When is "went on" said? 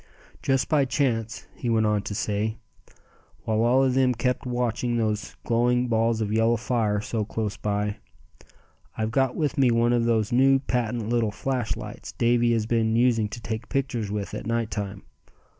1.69-2.01